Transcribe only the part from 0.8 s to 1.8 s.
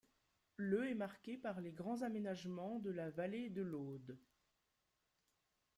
est marqué par les